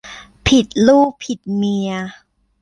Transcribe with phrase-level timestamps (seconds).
[0.45, 1.91] ผิดลูกผิดเมีย